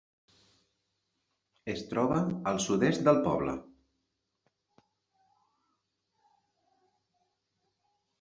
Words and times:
Es 1.73 1.81
troba 1.91 2.17
al 2.51 2.57
sud-est 2.65 3.03
del 3.09 3.19
poble. 3.27 3.53